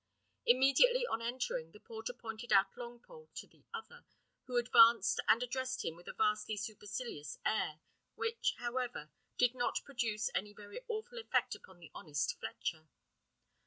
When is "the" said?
1.73-1.79, 3.45-3.65, 11.77-11.91